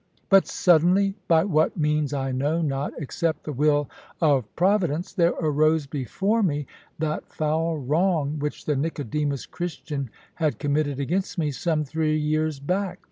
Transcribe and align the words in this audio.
But 0.29 0.47
suddenly, 0.47 1.13
by 1.27 1.43
what 1.43 1.77
means 1.77 2.11
I 2.11 2.31
know 2.31 2.63
not, 2.63 2.91
except 2.97 3.43
the 3.43 3.53
will 3.53 3.87
of 4.19 4.45
Providence, 4.55 5.13
there 5.13 5.35
arose 5.39 5.85
before 5.85 6.41
me 6.41 6.65
that 6.97 7.31
foul 7.31 7.77
wrong 7.77 8.39
which 8.39 8.65
the 8.65 8.75
Nicodemus 8.75 9.45
Christian 9.45 10.09
had 10.33 10.57
committed 10.57 10.99
against 10.99 11.37
me 11.37 11.51
some 11.51 11.83
three 11.83 12.17
years 12.17 12.59
back. 12.59 12.97